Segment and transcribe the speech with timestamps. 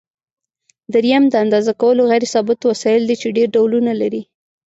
[0.93, 4.21] دریم د اندازه کولو غیر ثابت وسایل دي چې ډېر ډولونه لري.